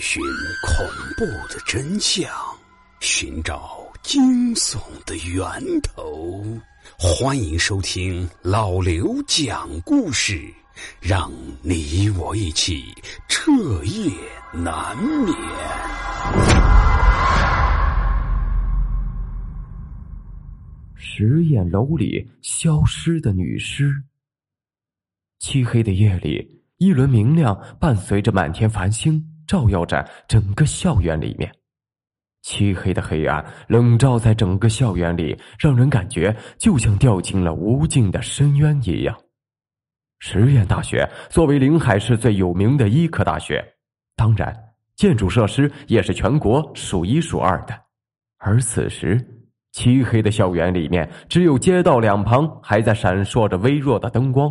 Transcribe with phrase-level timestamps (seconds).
[0.00, 0.22] 寻
[0.66, 0.86] 恐
[1.16, 2.30] 怖的真相，
[3.00, 6.42] 寻找惊悚的源头。
[6.98, 10.52] 欢迎收听老刘讲故事，
[11.00, 11.30] 让
[11.62, 12.84] 你我一起
[13.28, 13.52] 彻
[13.84, 14.10] 夜
[14.52, 15.34] 难眠。
[20.94, 24.02] 实验楼里消失的女尸。
[25.38, 29.24] 漆黑的夜里，一轮明亮伴随着满天繁星。
[29.52, 31.54] 照耀着整个校园里面，
[32.40, 39.14] 漆黑的黑暗笼罩在整个校园里，让人感觉就像掉进了无尽的深渊一样。
[40.20, 43.62] 实验大学作为临海市最有名的医科大学，
[44.16, 44.58] 当然
[44.96, 47.78] 建筑设施也是全国数一数二的。
[48.38, 49.20] 而此时，
[49.72, 54.50] 漆黑的校园里面，只有街道两旁还在闪烁着微弱的灯光，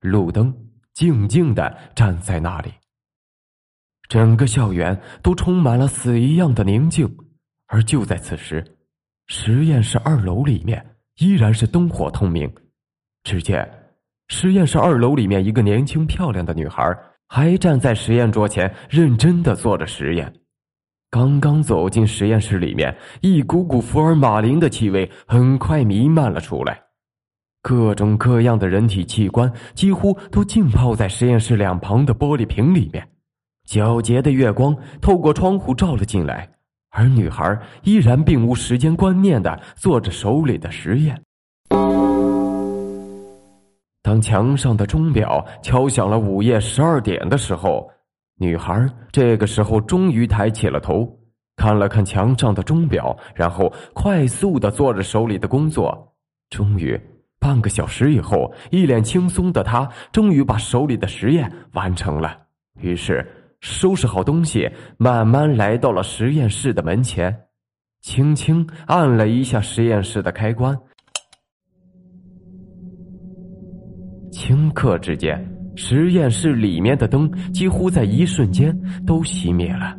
[0.00, 0.54] 路灯
[0.92, 2.70] 静静的站在那里。
[4.08, 7.08] 整个校园都充满了死一样的宁静，
[7.66, 8.64] 而就在此时，
[9.26, 10.84] 实验室二楼里面
[11.18, 12.52] 依然是灯火通明。
[13.24, 13.66] 只见
[14.28, 20.32] 实验室二楼里面一个年轻漂亮的女孩还站在实验桌前，认真的做着实验。
[21.10, 26.82] 刚刚走进实验室里面，一股股福尔马林的气味很快弥漫了出来，
[27.62, 33.08] 各种各样的人体器官几乎都浸泡在实验室两旁的玻璃瓶里面。
[33.66, 36.48] 皎洁的月光透过窗户照了进来，
[36.90, 41.20] 而女孩依然并无时间观念的做着手里的实验。
[44.02, 47.90] 当墙上的钟表敲响了午夜十二点的时候，
[48.38, 51.08] 女孩这个时候终于抬起了头，
[51.56, 56.14] 看了看墙上的钟表，然后快速的做着手里的工作。
[56.50, 57.00] 终于，
[57.40, 62.38] 半个小时以后，一脸轻松的她终于把手里的实验完成了。
[62.78, 63.26] 于是。
[63.64, 67.34] 收拾好东西，慢慢来到了实验室的门前，
[68.02, 70.78] 轻轻按了一下实验室的开关。
[74.30, 75.42] 顷刻之间，
[75.76, 79.96] 实验室里面的灯几乎在一瞬间都熄灭了，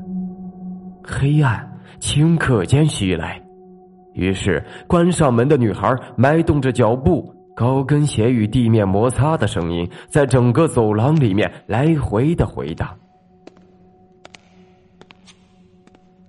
[1.03, 1.67] 黑暗
[1.99, 3.41] 顷刻间袭来。
[4.13, 12.95] 于是，关上门的女孩迈动着脚步，高跟鞋与地面摩擦的声音在整个走廊里面来回的回荡。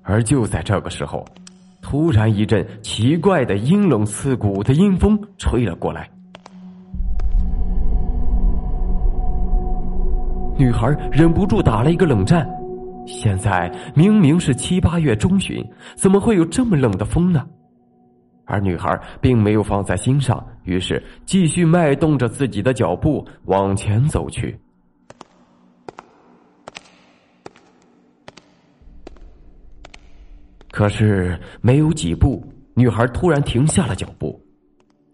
[0.08, 1.24] 而就在这个时候，
[1.82, 6.08] 突然一阵奇怪的阴冷刺骨的阴风吹了过来，
[10.56, 12.48] 女孩忍不住打了一个冷战。
[13.04, 15.64] 现在明明是七八月中旬，
[15.96, 17.44] 怎么会有这么冷的风呢？
[18.44, 24.56] 而女孩并没有放在心上，于是继续迈动着自己的脚步往前走去。
[30.76, 32.44] 可是没有几步，
[32.74, 34.38] 女孩突然停下了脚步，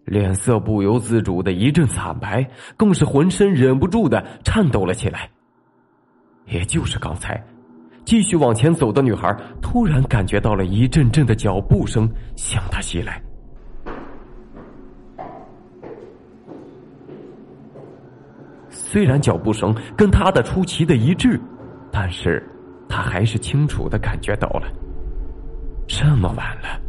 [0.03, 5.29] 脸色不由自主的一阵惨白，更是浑身忍不住的颤抖了起来。
[6.47, 7.41] 也就是刚才，
[8.03, 13.23] 继续往前走的女孩突然感觉到了一阵阵的脚步声向她袭来。
[18.69, 21.39] 虽然脚步声跟她的出奇的一致，
[21.89, 22.45] 但是
[22.89, 24.67] 她还是清楚的感觉到了。
[25.87, 26.79] 这么晚了，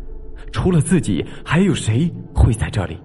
[0.53, 2.99] 除了自己，还有谁会在这里？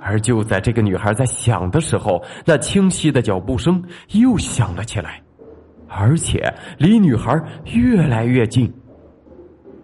[0.00, 5.20] 而就在这个女孩在想的时候，那清晰的脚步声又响了起来，
[5.88, 8.72] 而且离女孩越来越近。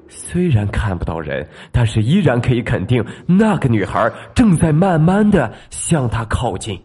[0.09, 6.79] 虽然看不到人，但是依然可以肯定，那个女孩正在慢慢的向她靠近。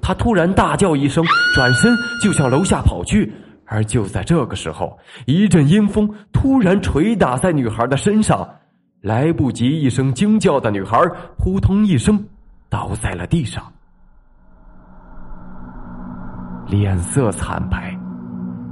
[0.00, 1.24] 她突然大叫一声，
[1.54, 3.30] 转身就向楼下跑去。
[3.72, 8.46] 而就在这个时候，一阵阴风突然捶打在女孩的身上，
[9.00, 11.00] 来不及一声惊叫的女孩
[11.38, 12.20] 扑通一声
[12.68, 13.72] 倒在了地上，
[16.66, 17.96] 脸色惨白，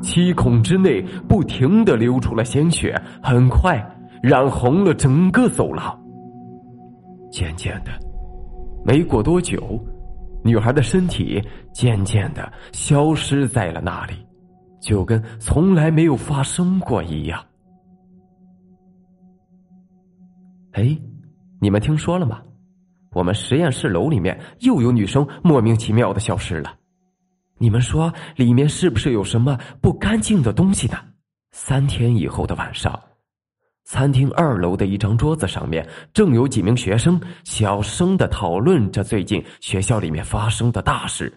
[0.03, 3.81] 七孔之内不停的流出了鲜血，很快
[4.21, 5.97] 染红了整个走廊。
[7.31, 7.93] 渐渐的，
[8.85, 9.81] 没过多久，
[10.43, 11.41] 女孩的身体
[11.73, 14.15] 渐渐的消失在了那里。
[14.89, 17.45] 就跟从来没有发生过一样。
[20.73, 20.99] 哎，
[21.61, 22.41] 你们听说了吗？
[23.11, 26.75] 我们实验室楼里面又有女生莫名其妙的消失了。
[27.59, 30.97] 你们说里面是不是有什么不干净的东西呢？
[31.51, 32.99] 三天以后的晚上，
[33.85, 41.31] 餐厅二楼的一张桌子上面，正有几名学生小声的讨论着最近学校里面发生的大事。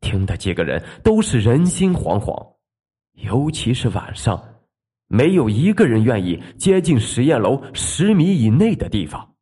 [0.00, 2.51] 听的几个人都是人心惶惶，
[3.14, 4.42] 尤其是晚上，
[5.06, 9.34] 没有一个人愿意接近实验楼十米以内的地方，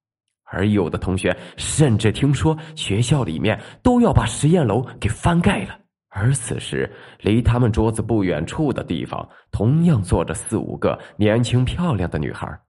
[0.45, 5.79] 而有的同学甚至听说学校里面都要把实验楼给翻盖了。
[6.09, 12.61] 而此时，离他们桌子不远处的地方，同样坐着四五个年轻漂亮的女孩，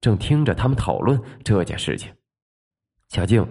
[0.00, 2.10] 正听着他们讨论这件事情。
[3.10, 3.46] 小静，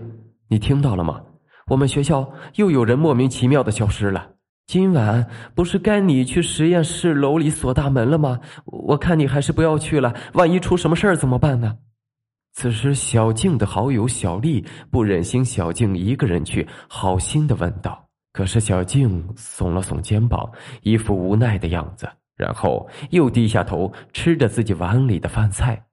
[0.49, 1.21] 你听到了吗？
[1.67, 4.34] 我们学校又有人莫名其妙的消失了。
[4.67, 8.39] 今晚不是该你去实验室楼里锁大门了吗？
[8.65, 11.77] 我看你还是不要去了，万一出什么事儿怎么办呢？
[12.53, 18.07] 此时，小静的好友小丽不忍心小静一个人去，好心的问道。
[18.33, 20.51] 可是小静耸了耸肩膀，
[20.81, 25.85] 一副无奈的样子，然后又低下头吃着自己碗里的饭菜。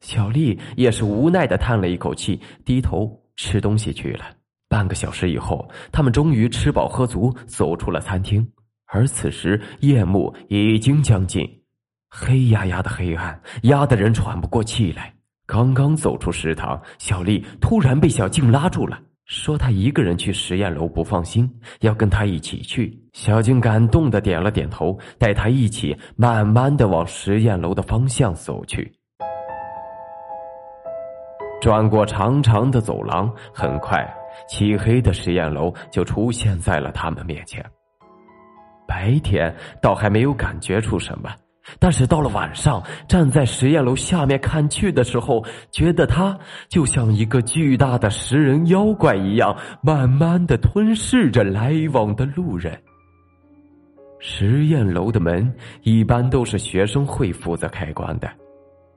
[0.00, 4.24] 小丽也是无奈的叹了一口气，低头吃东西去了。
[4.74, 8.44] 半个小时以后，他们终于吃饱喝足，走出了餐厅。
[8.86, 11.48] 而此时夜幕已经将近，
[12.10, 15.14] 黑压压的黑暗压得人喘不过气来。
[15.46, 18.98] 刚刚走出食堂，小丽突然被小静拉住了。
[19.26, 21.48] 说她一个人去实验楼不放心，
[21.78, 23.00] 要跟她一起去。
[23.12, 28.92] 小静感动的点了点头，带她一起慢慢的往实验楼的方向走去。
[31.60, 34.04] 转过长长的走廊，很快，
[34.48, 37.64] 漆黑的实验楼就出现在了他们面前。
[38.86, 41.30] 白天倒还没有感觉出什么。
[41.78, 46.38] 但是到了晚上，站在实验楼下面看去的时候，觉得它
[46.68, 52.78] 就像一个巨大的食人妖怪一样，慢慢的吞噬着来往的路人。
[54.18, 55.50] 实验楼的门
[55.82, 58.30] 一般都是学生会负责开关的，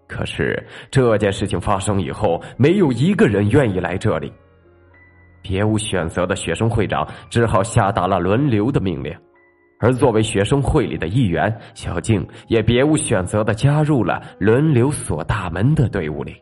[0.06, 0.62] 可是
[0.92, 4.30] 这件事情发生以后，没有一个人愿意来这里。
[5.48, 9.16] 别无选择的学生会长只好下达了轮流的命令。
[9.80, 16.36] 而作为学生会里的一员，小静也别无选择的加入了轮流锁大门的队伍里。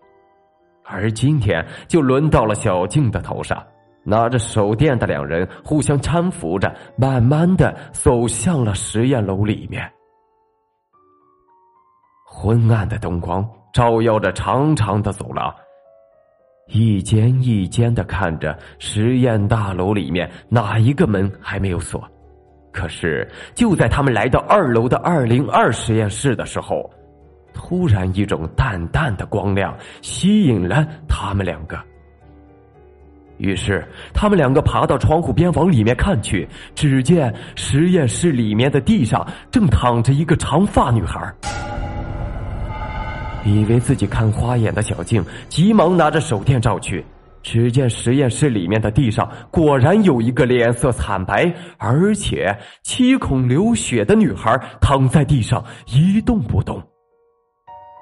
[0.84, 3.62] 而今天就轮到了小静的头上，
[4.04, 9.88] 拿着手电的两人互相搀扶着，慢慢的走向了实验楼里面。
[12.26, 15.54] 昏暗的灯光照耀着长长的走廊，
[16.68, 22.04] 一间一间的看着实验大楼里面哪一个门还没有锁。
[22.72, 26.90] 可是，就在他们来到二楼的二零二实验室的时候，
[27.54, 31.80] 突然一种淡淡的光亮吸引了他们两个。
[33.38, 41.34] 于是，他们两个爬到窗户边往里面看去，只见实验室里面的地上正躺着一个长发女孩。
[43.46, 47.06] 以为自己看花眼的小静，急忙拿着手电照去。
[47.44, 56.82] 只见实验室里面的地上果然有一个脸色惨白，而且七孔流血的女孩躺在地上一动不动，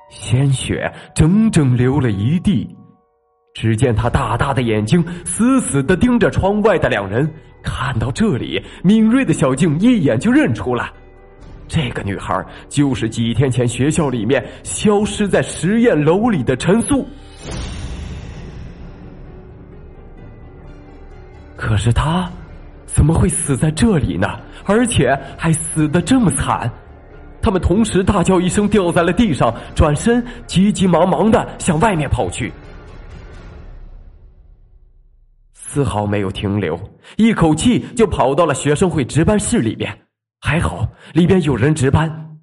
[0.09, 2.73] 鲜血整整流了一地。
[3.53, 7.29] 只见她大大的眼睛死死的盯着窗外的两人。
[7.61, 10.89] 看到这里，敏锐的小静一眼就认出了，
[11.67, 17.07] 这个女孩就是几天前学校里面消失在实验楼里的陈素。
[21.55, 22.29] 可是他
[22.85, 24.27] 怎么会死在这里呢？
[24.65, 26.71] 而且还死的这么惨！
[27.41, 32.51] 他们同时大叫一声，掉在了地上，转身急急忙忙的向外面跑去，
[35.53, 36.79] 丝毫没有停留，
[37.17, 39.97] 一口气就跑到了学生会值班室里面。
[40.45, 42.37] 还好里边有人值班，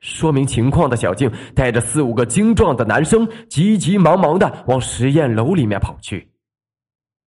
[0.00, 6.30] 说明情况的小静带着四五个精壮的男生，急急忙忙的往实验楼里面跑去，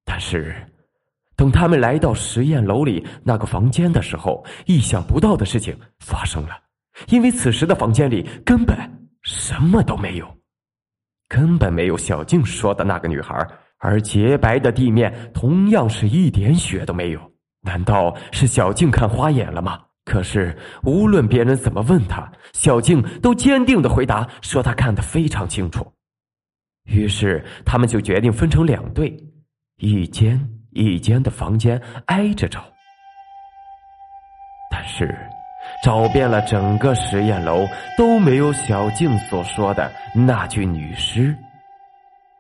[0.06, 0.56] 但是。
[1.36, 6.52] 等他们来到实验楼里那个房间的时候，意想不到的事情发生了，
[7.08, 8.78] 因为此时的房间里根本
[9.24, 10.38] 什么都没有，
[11.28, 13.36] 根本没有小静说的那个女孩，
[13.80, 17.20] 而洁白的地面同样是一点血都没有。
[17.62, 19.82] 难道是小静看花眼了吗？
[20.06, 25.86] 可是无论别人怎么问他，小静都坚定的回答说她看得非常清楚。
[26.86, 29.16] 于是他们就决定分成两队，
[29.78, 30.50] 一间。
[30.76, 32.66] 一间的房间挨着找，
[34.72, 35.16] 但是
[35.84, 37.64] 找遍了整个实验楼
[37.96, 41.38] 都没有小静所说的那具女尸。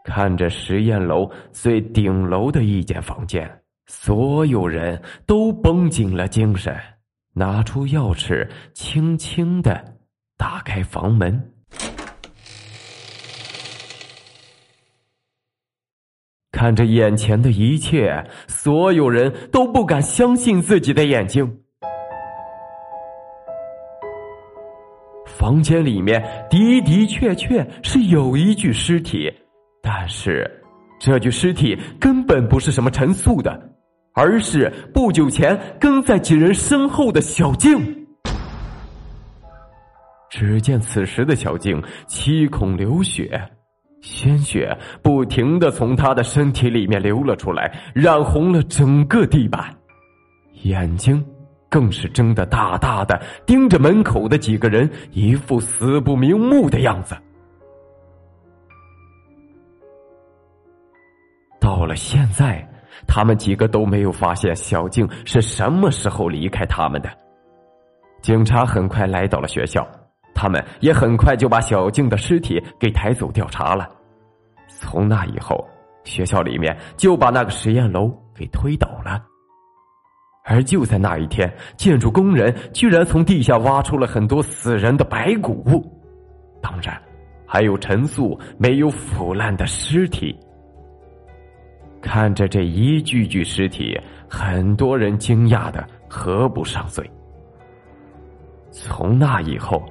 [0.03, 3.47] 看着实验楼最顶楼的一间房间，
[3.85, 6.75] 所有人都绷紧了精神，
[7.33, 9.97] 拿出钥匙，轻轻的
[10.37, 11.51] 打开房门。
[16.51, 21.59] 看着眼前的一切，所有人都不敢相信自己的眼睛。
[25.25, 29.29] 房间里面的的确确是有一具尸体，
[29.81, 30.49] 但是
[31.01, 33.51] 这具尸体根本不是什么陈素的，
[34.13, 38.07] 而是不久前跟在几人身后的小静。
[40.29, 43.39] 只见此时的小静七孔流血，
[44.01, 49.75] 鲜血不停的从她的身体里面流了出来，染红了整个地板，
[50.63, 51.23] 眼睛。
[51.69, 57.17] 更是睁得大大的，盯着门口的几个人，一副死不瞑目的样子。
[61.59, 62.63] 到了现在，
[63.07, 67.09] 他们几个都没有发现小静是什么时候离开他们的。
[68.21, 69.85] 警察很快来到了学校，
[70.33, 73.89] 他们也很快就把小静的尸体给抬走调查了。
[74.67, 75.67] 从那以后，
[76.03, 79.21] 学校里面就把那个实验楼给推倒了。
[80.45, 85.81] 而就在那一天，建筑工人居然从地下挖出了很多死人的白骨，
[86.61, 87.01] 当然，
[87.45, 90.37] 还有陈素没有腐烂的尸体。
[92.03, 93.97] 看着这一具具尸体，
[94.29, 97.09] 很多人惊讶的合不上嘴。
[98.69, 99.81] 从那以后，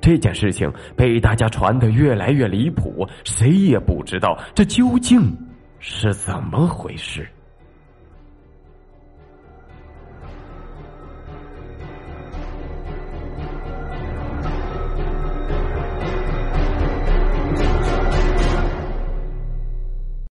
[0.00, 5.36] 这件事情被大家传得越来越离谱，谁也不知道这究竟
[5.80, 7.28] 是怎么回事。